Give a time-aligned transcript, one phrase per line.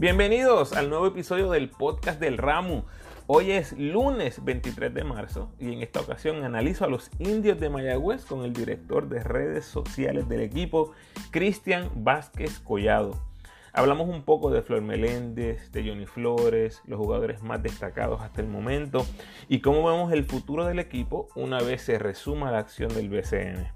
[0.00, 2.84] Bienvenidos al nuevo episodio del podcast del Ramo.
[3.26, 7.68] Hoy es lunes 23 de marzo y en esta ocasión analizo a los indios de
[7.68, 10.92] Mayagüez con el director de redes sociales del equipo,
[11.32, 13.20] Cristian Vázquez Collado.
[13.72, 18.46] Hablamos un poco de Flor Meléndez, de Johnny Flores, los jugadores más destacados hasta el
[18.46, 19.04] momento
[19.48, 23.72] y cómo vemos el futuro del equipo una vez se resuma la acción del BCN.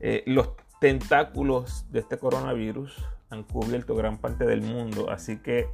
[0.00, 0.50] Eh, los
[0.80, 2.96] tentáculos de este coronavirus
[3.30, 5.68] han cubierto gran parte del mundo, así que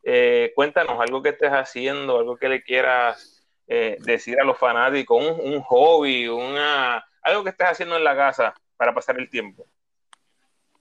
[0.02, 5.22] eh, cuéntanos algo que estés haciendo, algo que le quieras eh, decir a los fanáticos,
[5.42, 9.66] un, hobby, una, algo que estés haciendo en la casa para pasar el tiempo.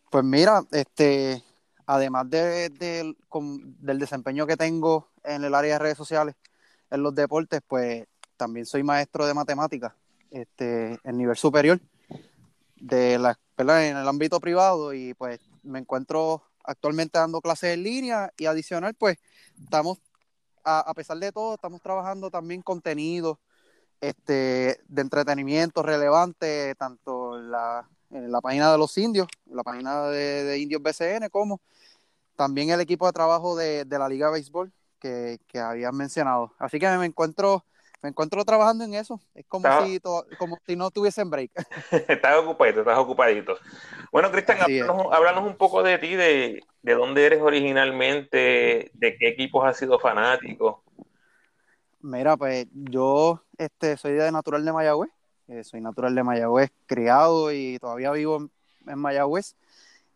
[0.09, 1.41] Pues mira, este,
[1.85, 6.35] además de, del desempeño que tengo en el área de redes sociales,
[6.91, 8.05] en los deportes, pues
[8.37, 9.93] también soy maestro de matemáticas
[10.29, 11.79] este, en nivel superior
[12.75, 18.31] de la en el ámbito privado y pues me encuentro actualmente dando clases en línea
[18.37, 19.17] y adicional, pues
[19.63, 19.99] estamos,
[20.63, 23.39] a, pesar de todo, estamos trabajando también contenido
[24.01, 30.57] este, de entretenimiento relevante, tanto en la, la página de los indios, la página de,
[30.59, 31.61] Indios BCN, como
[32.35, 36.53] también el equipo de trabajo de, la Liga de Béisbol que, que habían mencionado.
[36.59, 37.65] Así que me encuentro
[38.05, 39.19] me encuentro trabajando en eso.
[39.33, 39.99] Es como, si,
[40.37, 41.49] como si no tuviesen break.
[42.07, 43.57] estás ocupadito, estás ocupadito.
[44.11, 44.59] Bueno, Cristian,
[45.11, 49.97] háblanos, un poco de ti, de, de, dónde eres originalmente, de qué equipos has sido
[49.97, 50.83] fanático.
[52.01, 55.09] Mira, pues yo este, soy de natural de Mayagüez.
[55.47, 58.51] Eh, soy natural de Mayagüez, criado y todavía vivo en,
[58.87, 59.55] en Mayagüez.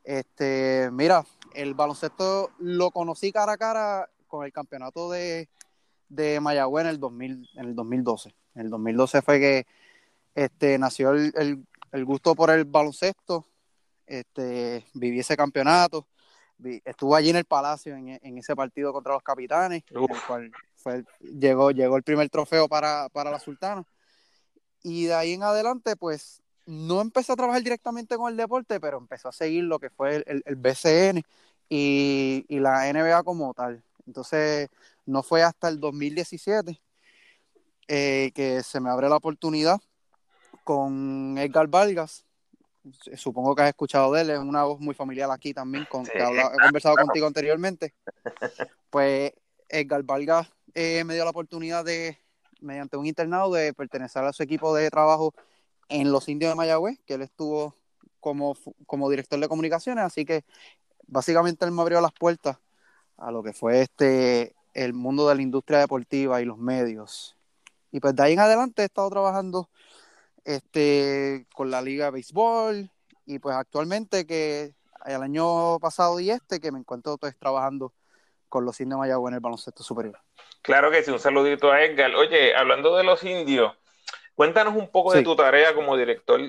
[0.03, 1.25] Este, mira,
[1.56, 5.50] el baloncesto lo conocí cara a cara con el campeonato de,
[6.09, 8.36] de Mayagüez en el, 2000, en el 2012.
[8.56, 9.68] En el 2012 fue que
[10.36, 11.66] este, nació el,
[12.06, 13.46] gusto por el baloncesto,
[14.06, 16.08] este, viví ese campeonato,
[16.84, 21.72] estuve allí en el Palacio en, ese partido contra los Capitanes, el cual fue, llegó,
[21.72, 23.84] llegó el primer trofeo para, la Sultana.
[24.84, 28.98] Y de ahí en adelante, pues no empecé a trabajar directamente con el deporte, pero
[28.98, 31.22] empezó a seguir lo que fue el, el BCN
[31.68, 33.84] y, y, la NBA como tal.
[34.06, 34.69] Entonces,
[35.09, 36.80] no fue hasta el 2017
[37.88, 39.81] eh, que se me abre la oportunidad
[40.64, 42.25] con Edgar Vargas.
[43.16, 46.19] Supongo que has escuchado de él, es una voz muy familiar aquí también, con, que
[46.19, 47.95] he conversado contigo anteriormente.
[48.92, 49.33] Pues
[49.68, 52.18] Edgar Vargas eh, me dio la oportunidad de,
[52.60, 55.31] mediante un internado, de pertenecer a su equipo de trabajo
[55.89, 57.75] en los indios de Mayagüez, que él estuvo
[58.19, 58.57] como,
[58.88, 60.44] como director de comunicaciones, así que
[61.06, 62.57] básicamente él me abrió las puertas
[63.18, 67.36] a lo que fue este el mundo de la industria deportiva y los medios.
[67.92, 69.69] Y pues de ahí en adelante he estado trabajando
[70.45, 72.89] este, con la Liga de Béisbol
[73.25, 74.74] y pues actualmente que
[75.06, 77.94] el año pasado y este que me encuentro pues, trabajando
[78.48, 80.19] con los indios Mayagüez en el baloncesto superior.
[80.62, 82.13] Claro que sí, un saludito a Edgar.
[82.16, 83.74] Oye, hablando de los indios,
[84.36, 86.42] cuéntanos un poco de tu tarea como director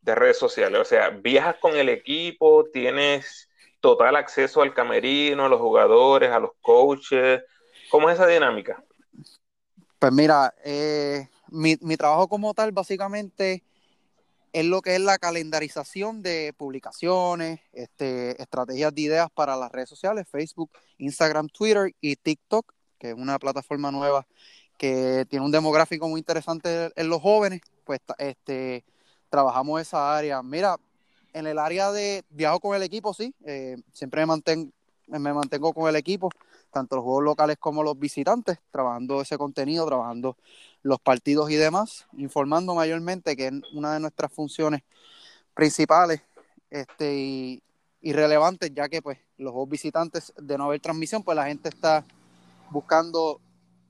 [0.00, 0.80] de redes sociales.
[0.80, 3.48] O sea, viajas con el equipo, tienes
[3.80, 7.42] total acceso al camerino, a los jugadores, a los coaches?
[7.90, 8.82] ¿Cómo es esa dinámica?
[9.98, 13.62] Pues mira, eh, mi, mi, trabajo como tal básicamente
[14.52, 19.88] es lo que es la calendarización de publicaciones, este, estrategias de ideas para las redes
[19.88, 24.26] sociales, Facebook, Instagram, Twitter y TikTok, que es una plataforma nueva
[24.78, 28.84] que tiene un demográfico muy interesante en los jóvenes, pues este,
[29.30, 30.42] trabajamos esa área.
[30.42, 30.76] Mira,
[31.32, 34.70] en el área de viajo con el equipo, sí, eh, siempre me mantengo,
[35.06, 36.30] me mantengo con el equipo,
[36.70, 40.36] tanto los juegos locales como los visitantes, trabajando ese contenido, trabajando
[40.82, 44.82] los partidos y demás, informando mayormente que es una de nuestras funciones
[45.54, 46.22] principales
[46.70, 47.62] este, y,
[48.12, 52.04] relevantes, ya que pues los juegos visitantes de no haber transmisión, pues la gente está
[52.70, 53.40] buscando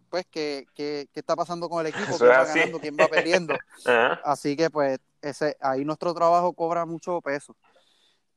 [0.08, 3.54] pues qué, qué, qué está pasando con el equipo, quién va ganando, quién va perdiendo.
[4.24, 7.54] Así que pues ese, ahí nuestro trabajo cobra mucho peso.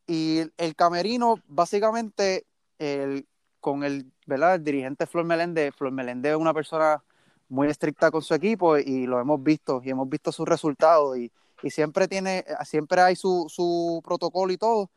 [0.06, 2.46] Y el camerino, básicamente,
[2.80, 3.28] el,
[3.60, 4.56] con el, ¿verdad?
[4.56, 7.04] el dirigente Flor Meléndez, Flor Meléndez es una persona
[7.50, 11.32] muy estricta con su equipo y lo hemos visto y hemos visto sus resultados y,
[11.62, 14.90] y siempre tiene, siempre hay su, su, protocolo y todo,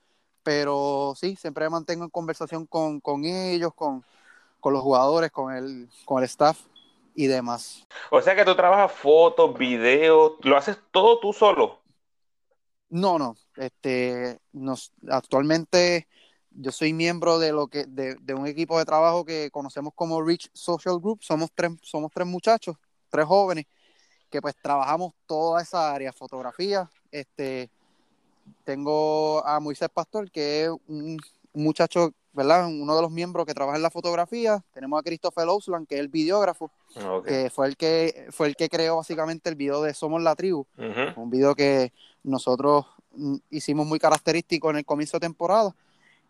[0.43, 4.05] pero sí, siempre mantengo en conversación con, con ellos, con,
[4.61, 6.61] con, los jugadores, con el, con el staff
[7.15, 7.87] y demás.
[8.11, 11.81] O sea que tú trabajas fotos, videos, lo haces todo tú solo.
[12.91, 16.07] No, no, este, nos, actualmente
[16.55, 20.23] yo soy miembro de lo que de, de, un equipo de trabajo que conocemos como
[20.23, 21.23] Rich Social Group.
[21.23, 22.77] Somos tres, somos tres muchachos,
[23.11, 23.67] tres jóvenes
[24.31, 26.91] que pues trabajamos toda esa área, fotografía.
[27.11, 27.71] Este,
[28.65, 31.19] tengo a Moisés Pastor, que es un,
[31.53, 32.67] muchacho, ¿verdad?
[32.67, 34.65] Uno de los miembros que trabaja en la fotografía.
[34.73, 36.71] Tenemos a Christopher Osland, que es el videógrafo,
[37.27, 40.67] que fue el que fue el que creó básicamente el video de Somos la Tribu,
[41.17, 45.75] un video que nosotros mm, hicimos muy característico en el comienzo de temporada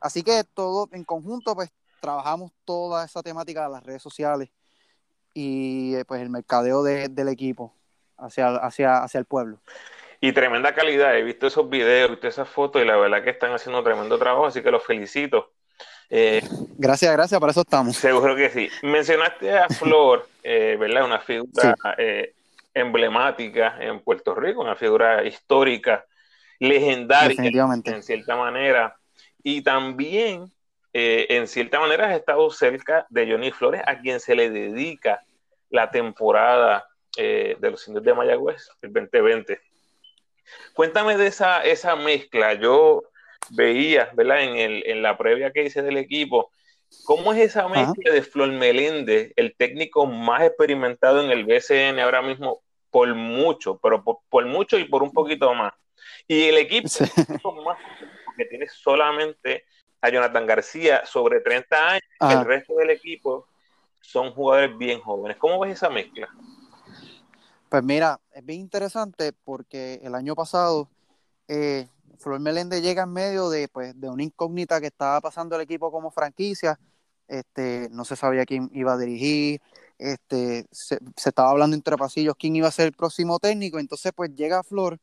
[0.03, 1.71] Así que todo en conjunto, pues
[2.01, 4.51] trabajamos toda esa temática de las redes sociales
[5.33, 7.73] y eh, pues el mercadeo del equipo
[8.19, 9.61] hacia, hacia, hacia el pueblo.
[10.21, 13.31] Y tremenda calidad, he visto esos videos, he visto esas fotos y la verdad que
[13.31, 15.53] están haciendo tremendo trabajo, así que los felicito.
[16.11, 16.43] Eh,
[16.77, 17.97] gracias, gracias, para eso estamos.
[17.97, 18.69] Seguro que sí.
[18.83, 21.05] Mencionaste a Flor, eh, ¿verdad?
[21.05, 21.77] Una figura
[22.75, 26.05] emblemática en Puerto Rico, una figura histórica,
[26.59, 27.37] legendaria
[27.85, 28.97] en cierta manera.
[29.43, 30.53] Y también,
[30.93, 35.23] eh, en cierta manera, has estado cerca de Johnny Flores, a quien se le dedica
[35.71, 36.87] la temporada
[37.17, 39.61] eh, de los indios de Mayagüez, el 2020.
[40.75, 42.55] Cuéntame de esa, esa mezcla.
[42.55, 43.05] Yo
[43.51, 44.43] veía, ¿verdad?
[44.43, 46.51] En, el, en la previa que hice del equipo,
[47.05, 52.23] ¿cómo es esa mezcla de Flor Meléndez, el técnico más experimentado en el BCN ahora
[52.23, 55.73] mismo, por mucho, pero por, mucho y por un poquito más?
[56.29, 56.89] Y el equipo
[57.65, 57.79] más
[58.37, 59.65] que tiene solamente
[60.01, 63.47] a Jonathan García sobre 30 años, el resto del equipo
[64.01, 65.37] son jugadores bien jóvenes.
[65.39, 66.29] ¿Cómo ves esa mezcla?
[67.69, 70.91] Pues mira, es bien interesante porque el año pasado
[71.49, 71.87] eh,
[72.19, 75.91] Flor Meléndez llega en medio de, pues, de una incógnita que estaba pasando el equipo
[75.91, 76.79] como franquicia.
[77.29, 79.63] Este, no se sabía quién iba a dirigir,
[79.99, 83.79] este, se, se, estaba hablando entre pasillos quién iba a ser el próximo técnico.
[83.79, 84.99] Entonces, pues llega Flor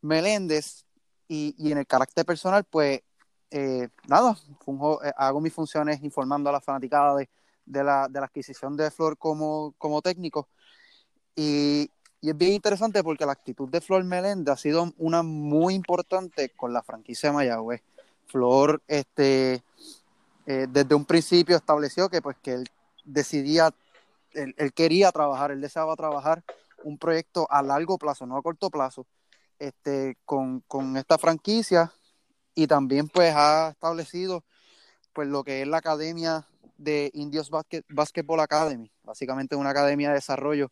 [0.00, 0.83] Meléndez
[1.28, 3.02] y, y en el carácter personal, pues
[3.50, 4.36] eh, nada,
[5.04, 7.28] eh, hago mis funciones informando a la fanaticada de,
[7.64, 10.48] de, la, de la adquisición de Flor como, como técnico.
[11.36, 11.88] Y,
[12.20, 16.50] y, es bien interesante porque la actitud de Flor Meléndez ha sido una muy importante
[16.50, 17.82] con la franquicia de Mayagüez.
[18.26, 19.62] Flor, este,
[20.46, 22.68] eh, desde un principio estableció que pues que él
[23.04, 23.72] decidía,
[24.32, 26.42] él, él, quería trabajar, él deseaba trabajar
[26.82, 29.06] un proyecto a largo plazo, no a corto plazo,
[29.58, 31.92] este, con, con esta franquicia
[32.54, 34.44] y también pues ha establecido
[35.12, 36.46] pues lo que es la academia
[36.76, 37.50] de Indios
[37.88, 40.70] Basketball Academy, básicamente una academia de desarrollo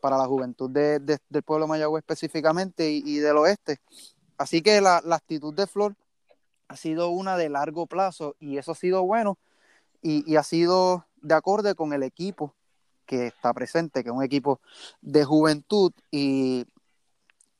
[0.00, 3.78] para la juventud de, del pueblo Mayagüez específicamente y, del oeste.
[4.36, 5.94] Así que la, la, actitud de Flor
[6.68, 9.38] ha sido una de largo plazo y eso ha sido bueno
[10.00, 12.54] y, y ha sido de acorde con el equipo
[13.06, 14.60] que está presente, que es un equipo
[15.02, 16.66] de juventud y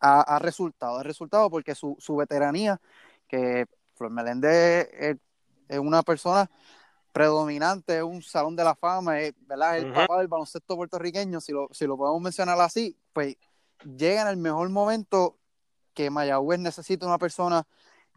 [0.02, 2.80] ha, resultado, ha resultado porque su, su veteranía,
[3.28, 5.16] que Flor Meléndez es,
[5.78, 6.50] una persona
[7.12, 9.78] predominante, es un salón de la fama, es, ¿verdad?
[9.78, 13.36] el papá del baloncesto puertorriqueño, si lo, si lo podemos mencionar así, pues
[13.96, 15.38] llega en el mejor momento
[15.94, 17.66] que Mayagüez necesita una persona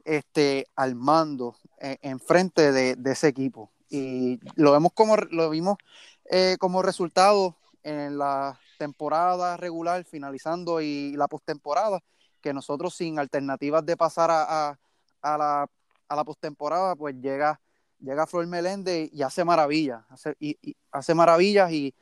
[0.04, 3.72] este, al mando, en enfrente de, de, ese equipo.
[3.90, 5.78] Y lo vemos como lo vimos
[6.26, 12.00] eh, como resultado en la temporada regular finalizando y la postemporada,
[12.42, 14.78] que nosotros sin alternativas de pasar a,
[15.22, 15.70] a, la
[16.08, 17.60] a la postemporada, pues llega,
[18.00, 21.94] llega Flor Meléndez y hace maravillas, hace, y, hace maravillas y,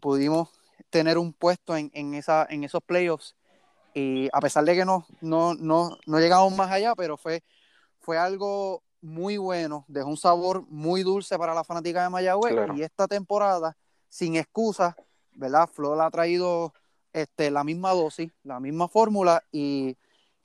[0.00, 0.50] pudimos
[0.90, 3.34] tener un puesto en, en, esa, en esos playoffs.
[3.94, 7.42] Y a pesar de que no, no, no, no llegamos más allá, pero fue,
[8.00, 12.82] fue algo muy bueno, dejó un sabor muy dulce para la fanática de Mayagüez y
[12.82, 13.76] esta temporada,
[14.08, 14.94] sin excusas,
[15.38, 15.68] ¿verdad?
[15.72, 16.74] Flor ha traído
[17.12, 19.96] este, la misma dosis, la misma fórmula y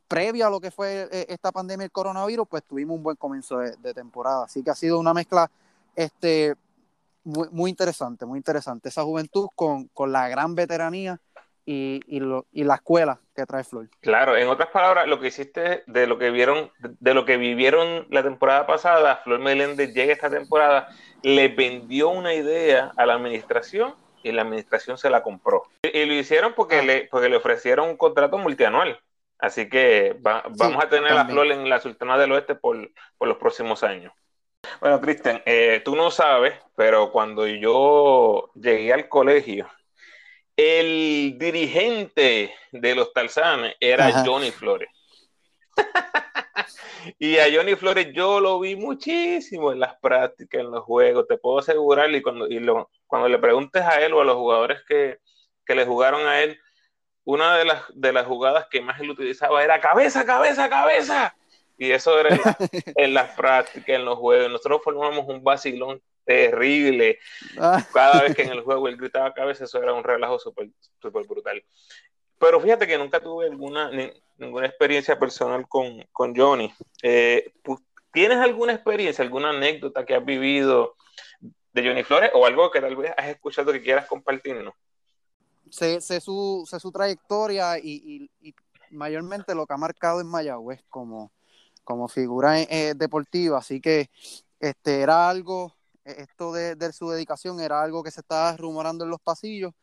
[0.08, 3.58] previa a lo que fue eh, esta pandemia del coronavirus, pues tuvimos un buen comienzo
[3.58, 4.46] de, temporada.
[4.46, 5.50] Así que ha sido una mezcla
[5.96, 6.56] este,
[7.24, 8.90] muy, interesante, muy interesante.
[8.90, 11.20] Esa juventud con, con la gran veteranía
[11.66, 13.90] y, y, la escuela que trae Flor.
[14.02, 18.06] Claro, en otras palabras, lo que hiciste de lo que vieron, de lo que vivieron
[18.10, 20.90] la temporada pasada, Flor Meléndez llega esta temporada,
[21.22, 25.63] le vendió una idea a la administración y la administración se la compró.
[25.84, 26.84] Y, lo hicieron porque, ah.
[26.84, 29.00] le, porque le ofrecieron un contrato multianual.
[29.39, 33.38] Así que vamos a tener a Flor en la Sultana del Oeste por, por los
[33.38, 34.13] próximos años.
[34.80, 39.70] Bueno, Cristian, eh, tú no sabes, pero cuando yo llegué al colegio,
[40.56, 44.89] el dirigente de los Talzanes era Johnny Flores.
[47.20, 51.38] y a Johnny Flores yo lo vi muchísimo en las prácticas, en los juegos, te
[51.38, 54.82] puedo asegurar, y cuando, y lo, cuando le preguntes a él o a los jugadores
[54.88, 55.20] que,
[55.66, 56.60] que le jugaron a él,
[57.26, 61.36] una de las, de las jugadas que más él utilizaba era cabeza, cabeza, cabeza.
[61.78, 62.38] Y eso era
[62.96, 64.52] en, las prácticas, en los juegos.
[64.52, 67.20] Nosotros formamos un vacilón terrible.
[67.58, 67.84] Ah.
[67.94, 70.70] Cada vez que en el juego él gritaba cabeza, eso era un relajo súper
[71.02, 71.64] super brutal.
[72.44, 73.90] Pero fíjate que nunca tuve alguna,
[74.38, 76.74] ninguna experiencia personal con, con Johnny.
[77.02, 77.54] Eh,
[78.12, 80.96] ¿Tienes alguna experiencia, alguna anécdota que has vivido
[81.72, 84.74] de Johnny Flores o algo que tal vez has escuchado que quieras compartirnos?
[85.70, 88.54] Sé, sé, su, sé su trayectoria y, y,
[88.92, 91.32] mayormente lo que ha marcado en Mayagüez como,
[91.86, 94.10] como figura eh, deportiva, así que
[94.60, 95.74] este era algo
[96.06, 99.74] e-, esto de, su dedicación era algo que se estaba rumorando en los pasillos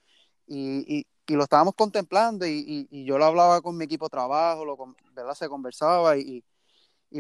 [0.46, 4.76] y, lo estábamos contemplando y, yo lo hablaba con mi equipo de trabajo, lo,
[5.12, 5.34] ¿verdad?
[5.34, 6.44] se conversaba y,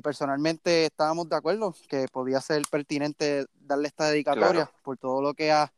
[0.02, 5.50] personalmente estábamos de acuerdo que podía ser pertinente darle esta dedicatoria por todo lo que
[5.50, 5.72] ha,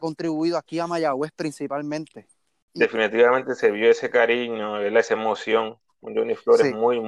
[0.00, 2.26] contribuido aquí a Mayagüez principalmente.
[2.74, 5.78] Definitivamente se vio ese cariño, esa emoción.
[6.00, 7.00] Johnny Flores muy,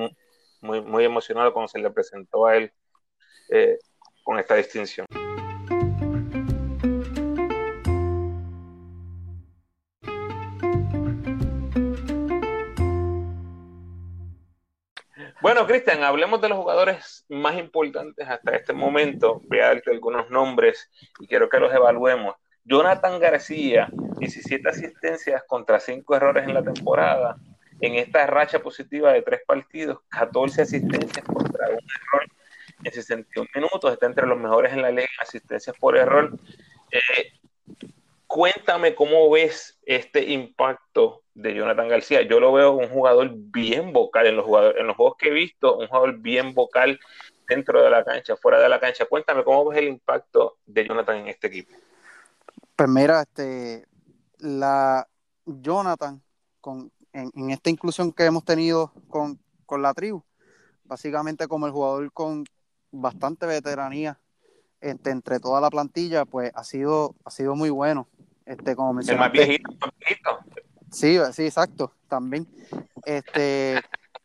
[0.60, 2.72] muy, muy emocionado cuando se le presentó a él
[3.50, 3.78] eh,
[4.24, 5.06] con esta distinción.
[15.48, 19.40] Bueno, Cristian, hablemos de los jugadores más importantes hasta este momento.
[19.48, 20.90] Voy a darte algunos nombres
[21.20, 22.36] y quiero que los evaluemos.
[22.64, 23.88] Jonathan García,
[24.18, 27.38] 17 asistencias contra 5 errores en la temporada.
[27.80, 32.26] En esta racha positiva de 3 partidos, 14 asistencias contra un error
[32.84, 33.90] en 61 minutos.
[33.90, 36.30] Está entre los mejores en la liga en asistencias por error.
[36.90, 37.32] Eh,
[38.26, 42.22] cuéntame cómo ves este impacto de Jonathan García.
[42.22, 45.32] Yo lo veo un jugador bien vocal en los, jugadores, en los juegos que he
[45.32, 46.98] visto, un jugador bien vocal
[47.48, 49.06] dentro de la cancha, fuera de la cancha.
[49.06, 51.74] Cuéntame cómo ves el impacto de Jonathan en este equipo.
[52.74, 53.86] Pues mira, este,
[54.38, 55.06] la
[55.46, 56.20] Jonathan,
[56.60, 60.24] con, en, esta inclusión que hemos tenido con, con la tribu,
[60.84, 62.44] básicamente como el jugador con
[62.90, 64.18] bastante veteranía
[64.80, 68.08] este, entre toda la plantilla, pues ha sido, ha sido muy bueno.
[68.44, 70.38] Este, como el más viejito, más viejito.
[70.90, 72.46] Sí, sí, exacto, también.
[73.04, 73.80] Este,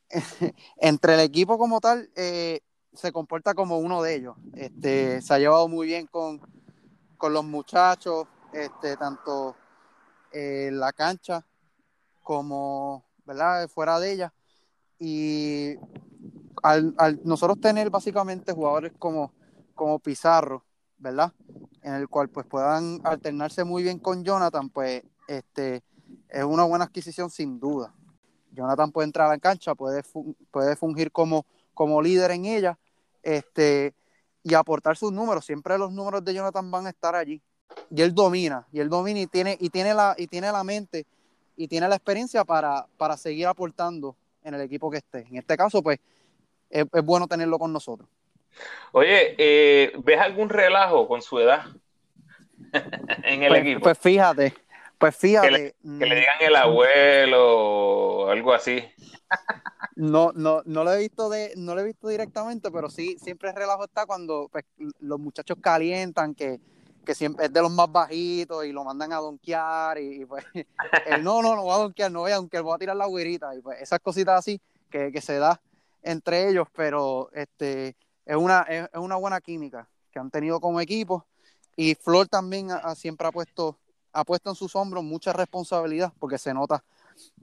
[0.78, 2.62] entre el equipo como tal, eh,
[2.94, 4.36] se comporta como uno de ellos.
[4.54, 6.42] Este, se ha llevado muy bien con,
[7.22, 9.56] los muchachos, este, tanto
[10.34, 11.46] en la cancha
[12.22, 13.70] como ¿verdad?
[13.70, 14.34] fuera de ella.
[15.00, 15.76] Y
[16.62, 16.94] al,
[17.24, 19.34] nosotros tener básicamente jugadores como,
[19.74, 20.66] como Pizarro,
[20.98, 21.32] ¿verdad?
[21.82, 25.82] En el cual pues puedan alternarse muy bien con Jonathan, pues este
[26.34, 27.94] es una buena adquisición sin duda.
[28.52, 30.02] Jonathan puede entrar a la cancha, puede,
[30.52, 32.78] puede fungir como, como líder en ella
[33.22, 33.94] este,
[34.44, 35.46] y aportar sus números.
[35.46, 37.42] Siempre los números de Jonathan van a estar allí.
[37.90, 41.06] Y él domina, y él domina y tiene, y tiene, la, y tiene la mente
[41.56, 45.26] y tiene la experiencia para, para seguir aportando en el equipo que esté.
[45.30, 46.00] En este caso, pues,
[46.70, 48.10] es, bueno tenerlo con nosotros.
[48.92, 51.66] Oye, eh, ¿ves algún relajo con su edad
[53.24, 53.80] en el pues, equipo?
[53.82, 54.54] Pues fíjate,
[55.04, 55.48] pues fíjate.
[55.50, 58.82] Que le, mm, digan el abuelo o algo así.
[59.98, 63.50] No, no, no lo he visto de, no lo he visto directamente, pero sí, siempre
[63.50, 64.64] el relajo está cuando pues,
[65.02, 66.62] los muchachos calientan, que,
[67.14, 70.46] siempre es de los más bajitos y lo mandan a donkear y, pues
[71.22, 73.54] no, no, no voy a donkear, no voy a donkear, voy a tirar la güerita
[73.58, 75.60] y pues esas cositas así que, se da
[76.02, 81.28] entre ellos, pero este es una, es, una buena química que han tenido como equipo.
[81.76, 83.78] Y Flor también siempre ha puesto,
[84.14, 86.84] ha puesto en sus hombros mucha responsabilidad porque se nota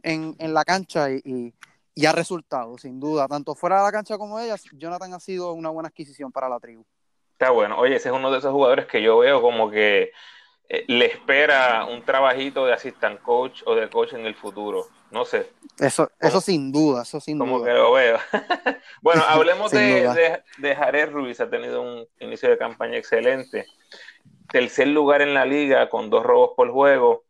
[0.03, 1.53] en, la cancha y,
[1.95, 3.29] y, ha resultado, sin duda.
[3.29, 6.59] Tanto fuera de la cancha como ella, Jonathan ha sido una buena adquisición para la
[6.59, 6.85] tribu.
[7.33, 7.79] Está bueno.
[7.79, 10.13] Oye, ese es uno de esos jugadores que yo veo como que
[10.69, 14.87] eh, le espera un trabajito de assistant coach o de coach en el futuro.
[15.11, 15.51] No sé.
[15.79, 17.69] Eso, eso sin duda, eso sin como duda.
[17.69, 18.19] que lo veo.
[19.03, 21.41] bueno, hablemos de, de, Jared Ruiz.
[21.41, 23.67] Ha tenido un inicio de campaña excelente.
[24.51, 27.25] Tercer lugar en la liga con dos robos por juego.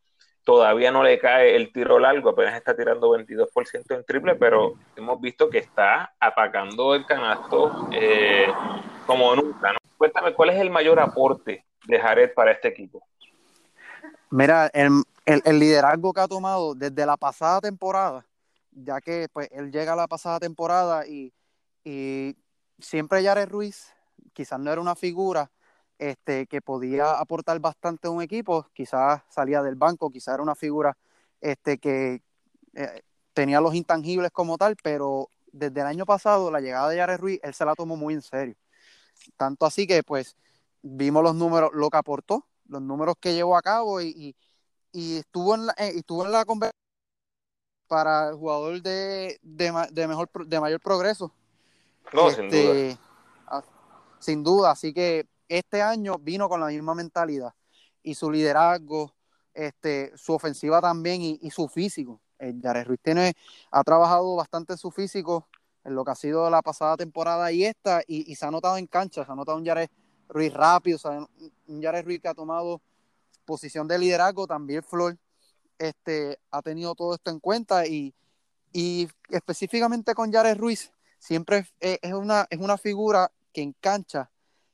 [0.45, 5.21] Todavía no le cae el tiro largo, apenas está tirando 22% en triple, pero hemos
[5.21, 8.47] visto que está atacando el canasto eh,
[9.07, 9.75] como nunca.
[9.99, 13.07] Cuéntame, ¿cuál es el mayor aporte de Jared para este equipo?
[14.31, 15.03] Mira, el,
[15.59, 18.25] liderazgo que ha tomado desde la pasada temporada,
[18.71, 21.33] ya que pues él llega a la pasada temporada y,
[22.79, 23.93] siempre Jared Ruiz
[24.33, 25.51] quizás no era una figura
[26.01, 30.55] este, que podía aportar bastante a un equipo, quizás salía del banco, quizás era una
[30.55, 30.97] figura
[31.43, 32.23] este, que
[32.73, 33.03] eh,
[33.35, 37.41] tenía los intangibles como tal, pero desde el año pasado la llegada de Jared Ruiz,
[37.43, 38.57] él se la tomó muy en serio.
[39.37, 40.37] Tanto así que pues
[40.81, 44.35] vimos los números, lo que aportó, los números que llevó a cabo y,
[44.95, 46.81] estuvo en la, eh, estuvo en la conversación
[47.87, 49.39] para el jugador de,
[50.09, 51.31] mejor de mayor progreso.
[52.11, 52.75] No, sin duda.
[52.75, 52.99] Este,
[54.19, 57.53] sin duda, así que este año vino con la misma mentalidad
[58.03, 59.13] y su liderazgo,
[59.53, 62.21] este, su ofensiva también y, su físico.
[62.39, 63.35] El eh, Jared Ruiz tiene,
[63.71, 65.49] ha trabajado bastante su físico
[65.85, 68.87] en lo que ha sido la pasada temporada y esta, y, se ha notado en
[68.87, 69.91] cancha, se ha notado un Jared
[70.29, 70.99] Ruiz rápido,
[71.67, 72.81] un Jared Ruiz que ha tomado
[73.45, 75.19] posición de liderazgo, también Flor
[75.79, 78.15] este, ha tenido todo esto en cuenta y,
[79.29, 84.31] específicamente con Jared Ruiz, siempre es, una, es una figura que en cancha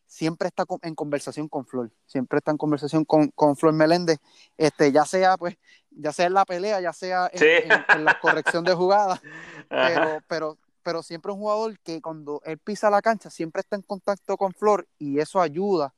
[0.06, 4.18] siempre está en conversación con Flor, siempre está en conversación con, Flor Meléndez,
[4.56, 5.56] este, ya sea pues,
[5.90, 9.20] ya sea en la pelea, ya sea en, la corrección de jugadas,
[9.68, 13.82] pero, pero pero siempre un jugador que cuando él pisa la cancha siempre está en
[13.82, 15.92] contacto con Flor y eso ayuda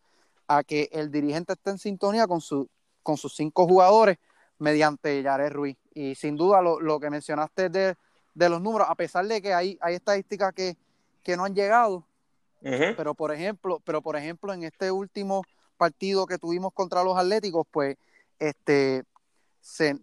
[0.46, 2.70] a que el dirigente esté en sintonía con, su,
[3.02, 4.16] con sus cinco jugadores
[4.58, 5.76] mediante Yaret Ruiz.
[5.92, 7.96] Y sin duda lo, que mencionaste de,
[8.34, 10.76] los números, a pesar de que hay, hay estadísticas que,
[11.36, 12.06] no han llegado,
[12.60, 15.44] pero por ejemplo, pero por ejemplo, en este último
[15.76, 17.96] partido que tuvimos contra los Atléticos, pues
[18.38, 19.04] este
[19.60, 19.96] se,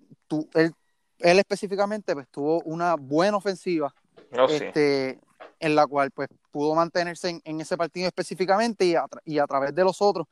[0.54, 0.74] él,
[1.20, 3.94] él específicamente pues, tuvo una buena ofensiva
[4.38, 5.20] Oh, este,
[5.60, 9.74] en la cual pues pudo mantenerse en, ese partido específicamente y a, y a, través
[9.74, 10.28] de los otros.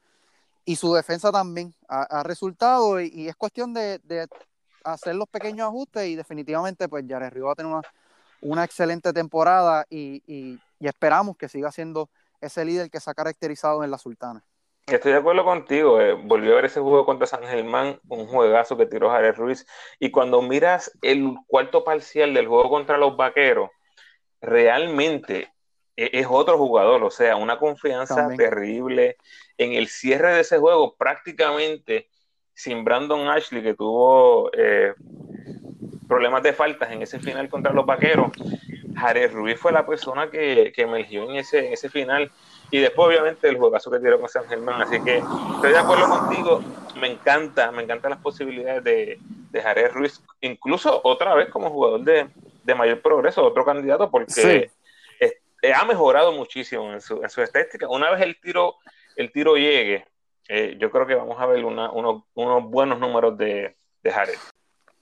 [0.66, 4.00] Y su defensa también ha, resultado y, es cuestión de,
[4.84, 7.82] hacer los pequeños ajustes y definitivamente pues Jared Río va a tener una,
[8.44, 12.10] una excelente temporada y, y, esperamos que siga siendo
[12.42, 14.44] ese líder que se ha caracterizado en la Sultana.
[14.86, 18.76] Estoy de acuerdo contigo, eh, volvió a ver ese juego contra San Germán, un juegazo
[18.76, 19.66] que tiró Jared Ruiz,
[19.98, 23.70] y cuando miras el cuarto parcial del juego contra los Vaqueros,
[24.42, 25.54] realmente
[25.96, 29.16] e-, es otro jugador, o sea, una confianza terrible
[29.58, 32.10] en el cierre de ese juego, prácticamente
[32.54, 34.94] sin Brandon Ashley, que tuvo eh,
[36.14, 38.32] problemas de faltas en ese final contra los vaqueros.
[38.96, 42.32] Jared Ruiz fue la persona que, que emergió en ese, ese final.
[42.70, 44.80] Y después, obviamente, el juegazo que tiró con San Germán.
[44.80, 46.62] Así que estoy de acuerdo contigo.
[47.02, 52.02] Me encanta, me encantan las posibilidades de, de Jared Ruiz, incluso otra vez como jugador
[52.02, 52.28] de,
[52.64, 54.70] de mayor progreso, otro candidato, porque
[55.20, 57.88] eh, ha mejorado muchísimo en su, en su, estética.
[57.90, 58.76] Una vez el tiro,
[59.16, 60.06] el tiro llegue,
[60.48, 64.38] eh, yo creo que vamos a ver unos, buenos números de, de Jared.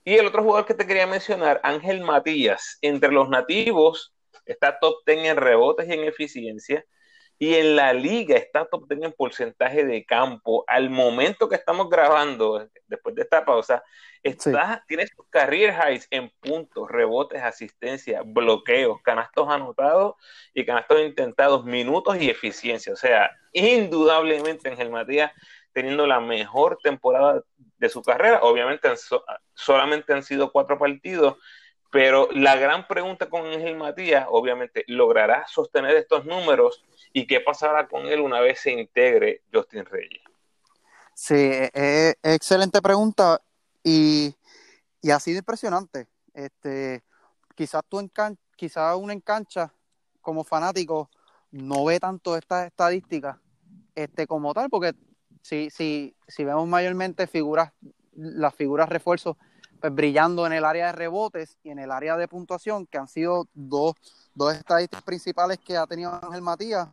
[0.04, 4.12] Y el otro jugador que te quería mencionar, Ángel Matías, entre los nativos
[4.44, 6.84] está top 10 en rebotes y en eficiencia.
[7.38, 10.64] Y en la liga está top 10 en porcentaje de campo.
[10.66, 13.82] Al momento que estamos grabando, después de esta pausa,
[14.22, 20.14] está, tiene sus career highs en puntos, rebotes, asistencia, bloqueos, canastos anotados
[20.54, 22.92] y canastos intentados, minutos y eficiencia.
[22.92, 25.32] O sea, indudablemente Ángel Matías
[25.72, 27.42] teniendo la mejor temporada
[27.78, 28.40] de su carrera.
[28.42, 28.88] Obviamente
[29.54, 31.38] solamente han sido cuatro partidos,
[31.90, 36.82] pero la gran pregunta con Ángel Matías, obviamente, ¿logrará sostener estos números?
[37.12, 40.22] ¿Y qué pasará con él una vez se integre Justin Reyes?
[41.14, 43.42] Sí, es, excelente pregunta
[43.84, 44.34] y,
[45.12, 46.08] ha sido impresionante.
[46.32, 47.02] Este,
[47.54, 48.10] quizás tú en
[48.56, 49.74] quizás uno en cancha
[50.22, 51.10] como fanático
[51.50, 53.36] no ve tanto estas estadísticas
[53.94, 54.94] este, como tal, porque
[55.42, 57.72] si, si, si vemos mayormente figuras,
[58.14, 59.36] las figuras refuerzos
[59.80, 63.08] pues, brillando en el área de rebotes y en el área de puntuación, que han
[63.08, 63.94] sido dos,
[64.34, 66.88] dos estadísticas principales que ha tenido Ángel Matías.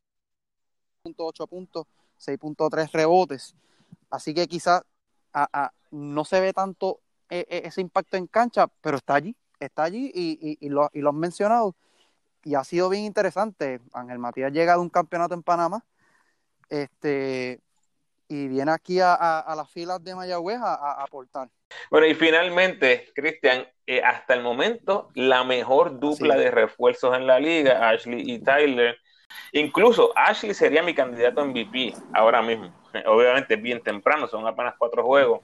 [1.06, 1.88] 6.8 puntos,
[2.20, 3.56] 6.3 rebotes.
[4.10, 4.82] Así que quizás
[5.92, 10.12] no se ve tanto e, e, ese impacto en cancha, pero está allí, está allí
[10.14, 11.76] y, y, lo, y lo han mencionado.
[12.44, 13.80] Y ha sido bien interesante.
[13.94, 15.86] Ángel Matías llega de un campeonato en Panamá
[16.70, 17.62] este,
[18.30, 21.50] y viene aquí a, las filas de Mayagüez a, aportar.
[21.90, 27.40] Bueno, y finalmente, Cristian, eh, hasta el momento, la mejor dupla de refuerzos en la
[27.40, 28.98] liga, Ashley y Tyler.
[29.52, 32.72] Incluso Ashley sería mi candidato MVP ahora mismo.
[33.08, 35.42] Obviamente bien temprano, son apenas cuatro juegos.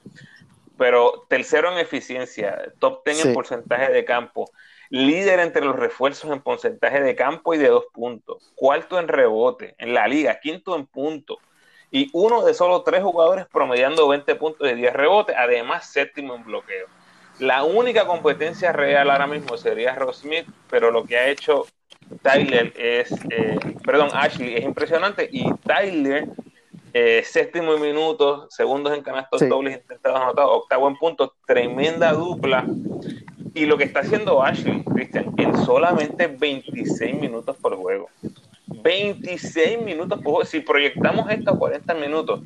[0.78, 4.52] Pero tercero en eficiencia, top ten en porcentaje de campo,
[4.90, 9.74] líder entre los refuerzos en porcentaje de campo y de dos puntos, cuarto en rebote
[9.78, 11.38] en la liga, quinto en puntos
[11.96, 16.44] y uno de solo tres jugadores promediando 20 puntos de 10 rebotes, además séptimo en
[16.44, 16.88] bloqueo.
[17.40, 21.66] La única competencia real ahora mismo sería Ross Smith, pero lo que ha hecho
[22.22, 26.28] Tyler es, eh, perdón, Ashley es impresionante y Tyler,
[26.92, 32.66] eh, séptimo en minutos, segundos en canastos dobles intentados anotados, octavo en puntos, tremenda dupla.
[33.54, 38.10] Y lo que está haciendo Ashley, Christian, en solamente 26 minutos por juego.
[38.86, 40.46] 26 minutos juego.
[40.46, 42.42] Si proyectamos estos 40 minutos,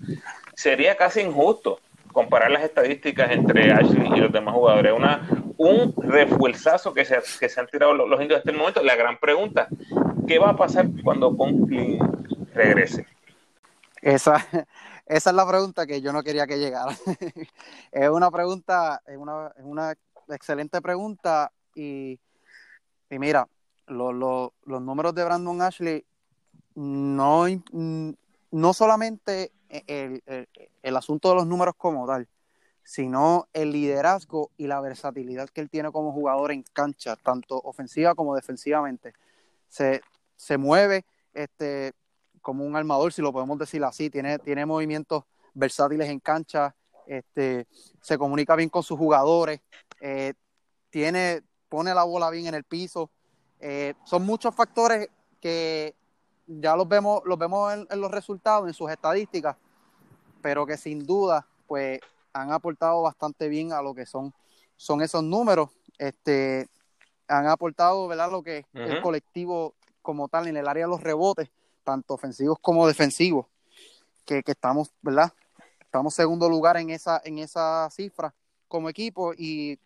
[0.56, 1.82] sería casi injusto
[2.14, 4.94] comparar las estadísticas entre Ashley y los demás jugadores.
[4.94, 8.82] Una, un refuerzazo que se, que se han tirado los, indios hasta el momento.
[8.82, 9.68] La gran pregunta,
[10.28, 12.00] ¿qué va a pasar cuando Conklin
[12.54, 13.06] regrese?
[14.02, 14.36] Esa,
[15.06, 16.96] esa es la pregunta que yo no quería que llegara.
[17.92, 19.94] es una pregunta, es una, es una
[20.30, 22.18] excelente pregunta y,
[23.10, 23.46] y mira,
[23.88, 26.06] los números de Brandon Ashley
[26.80, 27.46] no,
[28.52, 30.24] no solamente el,
[30.82, 32.26] el, asunto de los números como tal,
[32.84, 38.16] sino el liderazgo y la versatilidad que él tiene como jugador en cancha, tanto ofensiva
[38.16, 39.14] como defensivamente.
[39.68, 40.02] Se,
[40.38, 41.92] se mueve este,
[42.42, 46.74] como un armador, si lo podemos decir así, tiene, tiene movimientos versátiles en cancha,
[47.06, 47.68] este,
[48.02, 49.60] se comunica bien con sus jugadores,
[50.00, 50.34] eh,
[50.90, 53.12] tiene, pone la bola bien en el piso.
[53.60, 55.10] Eh, son muchos factores
[55.42, 55.94] que
[56.50, 59.56] ya los vemos, los vemos en, los resultados, en sus estadísticas,
[60.42, 62.00] pero que sin duda, pues
[62.34, 64.34] han aportado bastante bien a lo que son,
[64.76, 65.70] son esos números.
[66.00, 66.68] Este,
[67.28, 68.32] han aportado, ¿verdad?
[68.32, 71.50] Lo que el colectivo como tal en el área de los rebotes,
[71.84, 73.46] tanto ofensivos como defensivos,
[74.26, 75.32] que, que, estamos, ¿verdad?
[75.80, 78.34] Estamos segundo lugar en esa, en esa cifra
[78.68, 79.80] como equipo y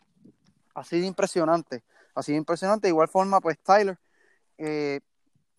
[0.76, 1.84] ha sido impresionante,
[2.15, 2.88] ha sido impresionante.
[2.88, 3.97] De igual forma, pues Tyler,
[4.58, 5.02] eh,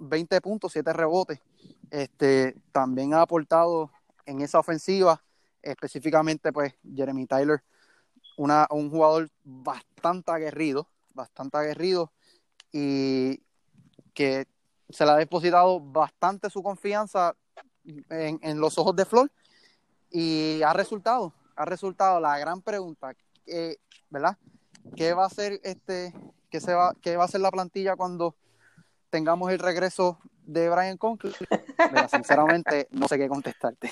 [0.08, 1.40] 20 puntos, 7 rebotes.
[1.90, 3.90] Este, también ha aportado
[4.26, 5.22] en esa ofensiva,
[5.62, 7.62] específicamente pues Jeremy Tyler,
[8.36, 12.10] un jugador bastante aguerrido, bastante aguerrido
[12.72, 13.40] y
[14.12, 14.46] que
[14.88, 17.36] se le ha depositado bastante su confianza
[17.84, 19.30] en, los ojos de Flor
[20.10, 23.14] y ha resultado, ha resultado la gran pregunta,
[23.46, 23.76] eh,
[24.10, 24.36] ¿verdad?
[24.96, 26.12] ¿Qué va a ser este,
[26.50, 28.36] qué va, qué va a ser la plantilla cuando
[29.14, 31.32] tengamos el regreso de Brian Conklin,
[32.10, 33.88] sinceramente no sé qué contestarte.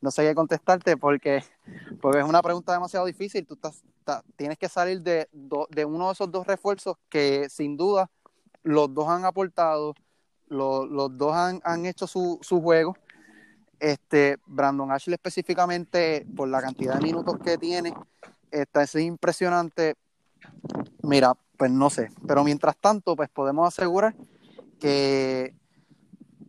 [0.00, 1.44] No sé qué contestarte porque,
[2.00, 3.46] porque es una pregunta demasiado difícil.
[3.46, 3.56] Tú
[4.34, 8.10] tienes que salir de, de uno de esos dos refuerzos que sin duda
[8.64, 9.94] los dos han aportado,
[10.48, 12.96] los, los dos han, han hecho su, su, juego.
[13.78, 17.94] Este, Brandon Ashley específicamente, por la cantidad de minutos que tiene,
[18.50, 19.94] está, es impresionante.
[21.02, 24.16] Mira, pues no sé, pero mientras tanto, pues podemos asegurar
[24.84, 25.54] que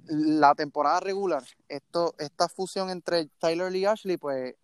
[0.07, 4.55] la temporada regular, esto, esta fusión entre Tyler y Ashley, pues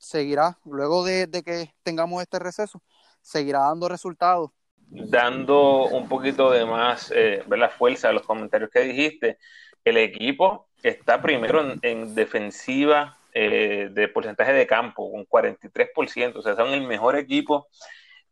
[0.00, 2.82] seguirá, luego de, que tengamos este receso,
[3.20, 4.50] seguirá dando resultados.
[4.88, 9.38] Dando un poquito de más eh, la fuerza a los comentarios que dijiste,
[9.84, 16.56] el equipo está primero en, defensiva eh, de porcentaje de campo, con 43%, o sea,
[16.56, 17.68] son el mejor equipo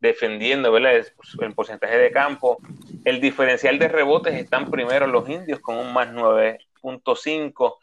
[0.00, 1.06] defendiendo, ¿verdad?
[1.40, 2.58] En porcentaje de campo.
[3.04, 7.76] El diferencial de rebotes están primero los indios con un más 9.5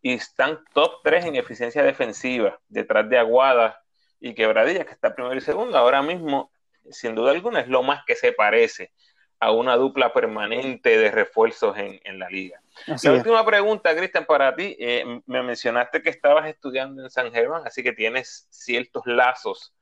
[0.00, 3.82] y están top 3 en eficiencia defensiva, detrás de Aguada
[4.20, 5.76] y Quebradillas, que está primero y segundo.
[5.76, 6.50] Ahora mismo,
[6.90, 8.92] sin duda alguna, es lo más que se parece
[9.40, 12.60] a una dupla permanente de refuerzos en, la liga.
[13.02, 14.76] la última pregunta, Cristian, para ti.
[14.78, 19.74] Eh, me mencionaste que estabas estudiando en San Germán, así que tienes ciertos lazos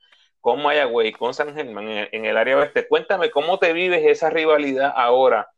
[0.43, 2.89] con Mayagüey, con San Germán en el, área oeste.
[2.89, 5.49] Cuéntame cómo te vives esa rivalidad ahora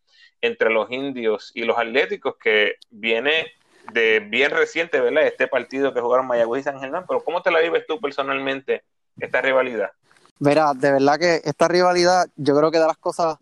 [0.42, 3.50] entre los indios y los atléticos que viene
[3.94, 5.26] de bien reciente, ¿verdad?
[5.26, 8.84] Este partido que jugaron Mayagüey y San Germán, pero ¿cómo te la vives tú personalmente
[9.18, 9.90] esta rivalidad?
[10.38, 13.38] Verá, de verdad que esta rivalidad yo creo que de las cosas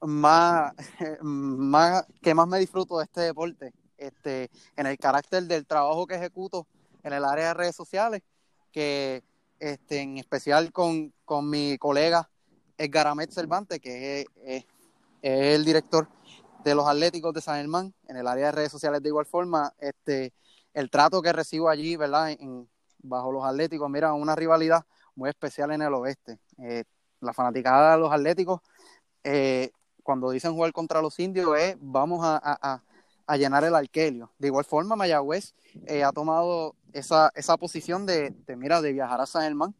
[0.00, 0.72] más,
[1.20, 3.74] más que más me disfruto de este deporte.
[3.98, 6.66] este, en el carácter del trabajo que ejecuto
[7.02, 8.22] en el área de redes sociales,
[8.72, 9.22] que
[9.58, 12.28] este, en especial con, mi colega
[12.76, 14.64] Edgar Ahmed Cervantes, que es,
[15.22, 16.08] el director
[16.64, 19.72] de los Atléticos de San Germán, en el área de redes sociales de igual forma,
[19.78, 20.32] este,
[20.74, 22.36] el trato que recibo allí, ¿verdad?
[22.98, 26.38] Bajo los Atléticos, mira, una rivalidad muy especial en el oeste.
[26.58, 26.84] Eh,
[27.20, 28.60] la fanaticada de los Atléticos,
[29.24, 32.82] eh, cuando dicen jugar contra los indios, es vamos a,
[33.36, 34.32] llenar el arquelio.
[34.38, 35.54] De igual forma, Mayagüez
[35.86, 39.74] eh, ha tomado esa, esa posición de, mira, de viajar a San Germán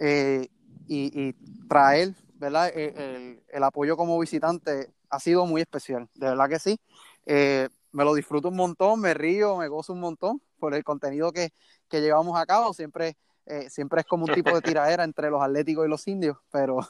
[0.00, 0.48] y,
[0.86, 1.32] y,
[1.68, 2.70] traer ¿verdad?
[2.74, 6.80] El, el, apoyo como visitante ha sido muy especial, de verdad que sí.
[7.26, 11.52] me lo disfruto un montón, me río, me gozo un montón por el contenido que,
[11.88, 12.72] que llevamos a cabo.
[12.74, 16.36] Siempre, eh, siempre es como un tipo de tiradera entre los atléticos y los indios,
[16.50, 16.80] pero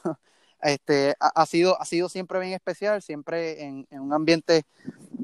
[0.61, 4.63] este, ha, sido, ha sido siempre bien especial, siempre en, un ambiente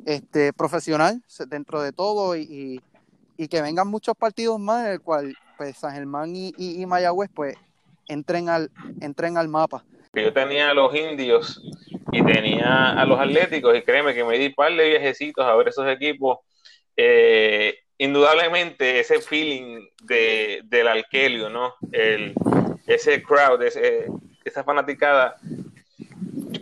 [0.06, 2.82] este, profesional dentro de todo y,
[3.50, 7.58] que vengan muchos partidos más en el cual pues, San Germán y, y, Mayagüez pues
[8.08, 8.72] entren al,
[9.02, 9.84] entren al mapa.
[10.14, 11.62] Yo tenía a los indios
[12.12, 15.54] y tenía a los atléticos y créeme que me di un par de viajecitos a
[15.56, 16.40] ver esos equipos
[16.96, 21.74] eh, indudablemente ese feeling de, del Alquelio, ¿no?
[21.92, 22.34] El,
[22.88, 23.62] ese crowd,
[24.46, 25.38] esa fanaticada,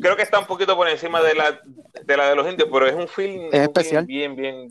[0.02, 1.62] creo que está un poquito por encima de la
[2.04, 4.06] de, la de los indios, pero es un feeling, especial.
[4.06, 4.70] Bien, bien,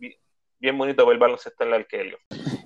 [0.58, 2.18] bien, bonito ver baloncesto en el Alquelio.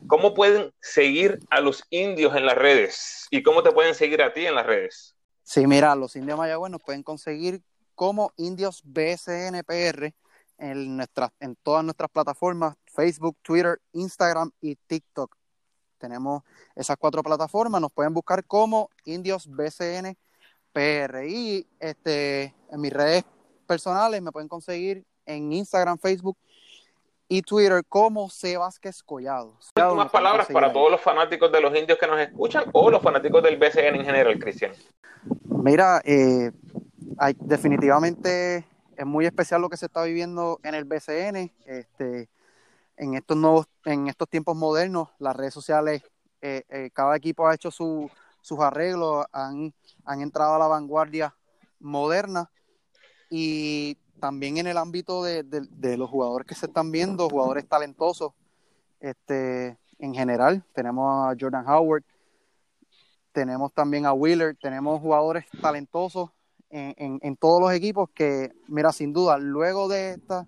[0.06, 3.26] ¿Cómo pueden seguir a los indios en las redes?
[3.30, 5.16] ¿Y cómo te pueden seguir a ti en las redes?
[5.42, 7.62] Sí, mira, los indios Mayagüez nos pueden conseguir
[7.94, 10.12] como indios BSNPR
[10.58, 15.36] en, nuestras, en todas nuestras plataformas, Facebook, Twitter, Instagram y TikTok.
[15.98, 16.42] Tenemos
[16.74, 20.16] esas cuatro plataformas, nos pueden buscar como Indios BCN
[20.76, 21.24] PR.
[21.26, 23.24] Y este, en mis redes
[23.66, 26.36] personales me pueden conseguir en Instagram, Facebook
[27.28, 29.56] y Twitter como Sebasquez Collado.
[29.74, 33.42] Más palabras para todos los fanáticos de los indios que nos escuchan o los fanáticos
[33.42, 34.72] del BCN en general, Cristian.
[35.44, 36.52] Mira, eh,
[37.18, 41.52] hay, definitivamente es muy especial lo que se está viviendo en el BCN.
[41.64, 42.28] Este,
[42.98, 46.02] en estos nuevos, en estos tiempos modernos, las redes sociales,
[46.42, 47.70] eh, eh, cada equipo ha hecho
[48.46, 51.34] sus arreglos, han, han entrado a la vanguardia
[51.80, 52.48] moderna.
[53.28, 58.34] Y también en el ámbito de, los jugadores que se están viendo, jugadores talentosos,
[59.00, 62.04] este, en general, tenemos a Jordan Howard,
[63.32, 66.30] tenemos también a Wheeler, tenemos jugadores talentosos
[66.70, 70.46] en, todos los equipos que, mira, sin duda, luego de, esta,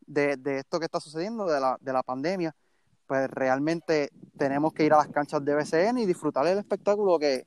[0.00, 2.56] de, esto que está sucediendo, de la, de la pandemia,
[3.06, 7.44] pues realmente tenemos que ir a las canchas de BCN y disfrutar el espectáculo que,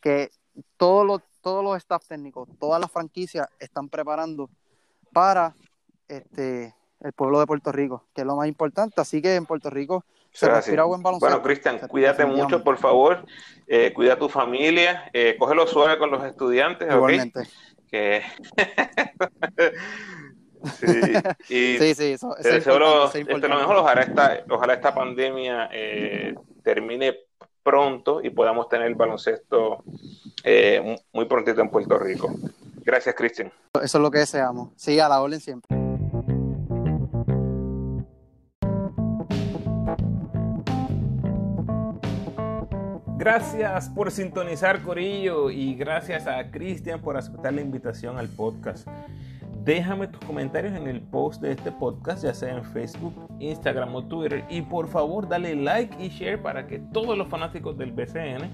[0.00, 0.30] que
[0.76, 4.48] todos los, todos los staff técnicos, todas las franquicias están preparando
[5.12, 5.54] para
[6.08, 9.00] este el pueblo de Puerto Rico, que es lo más importante.
[9.00, 11.26] Así que en Puerto Rico se respira buen baloncesto.
[11.26, 13.24] Bueno, Cristian, cuídate mucho, por favor.
[13.66, 15.10] Eh, cuida a tu familia.
[15.12, 16.92] Eh, cógelo suave con los estudiantes.
[16.92, 17.48] Igualmente.
[17.90, 18.22] Que...
[20.78, 20.86] sí,
[21.78, 22.36] sí, sí, eso,
[22.78, 23.76] lo mejor.
[23.76, 27.16] Ojalá esta, ojalá esta pandemia eh, termine
[27.62, 29.84] pronto y podamos tener el baloncesto
[30.44, 32.34] eh, muy prontito en Puerto Rico.
[32.84, 33.52] Gracias, Cristian.
[33.82, 34.70] Eso es lo que deseamos.
[34.76, 35.80] Sí, a la orden siempre.
[43.20, 48.88] Gracias por sintonizar Corillo y gracias a Cristian por aceptar la invitación al podcast.
[49.64, 54.02] Déjame tus comentarios en el post de este podcast, ya sea en Facebook, Instagram o
[54.02, 54.44] Twitter.
[54.48, 58.48] Y por favor, dale like y share para que todos los fanáticos del BCN,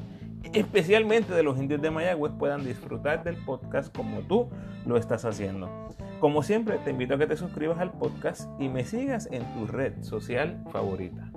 [0.52, 4.48] especialmente de los indios de Mayagüez, puedan disfrutar del podcast como tú
[4.84, 5.70] lo estás haciendo.
[6.18, 9.66] Como siempre, te invito a que te suscribas al podcast y me sigas en tu
[9.66, 11.30] red social favorita.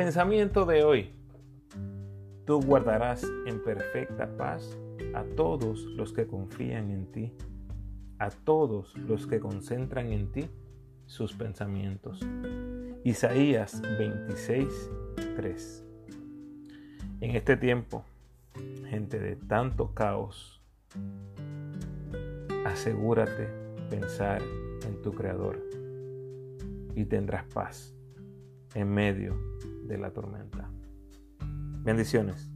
[0.00, 1.10] Pensamiento de hoy.
[2.46, 4.74] Tú guardarás en perfecta paz
[5.12, 7.34] a todos los que confían en ti,
[8.18, 10.48] a todos los que concentran en ti
[11.04, 12.18] sus pensamientos.
[13.04, 14.90] Isaías 26,
[15.36, 15.84] 3.
[17.20, 18.02] En este tiempo,
[18.88, 20.62] gente de tanto caos,
[22.64, 23.48] asegúrate
[23.90, 24.40] pensar
[24.86, 25.60] en tu Creador
[26.94, 27.94] y tendrás paz
[28.74, 29.50] en medio
[29.90, 30.70] de la tormenta.
[31.82, 32.49] Bendiciones.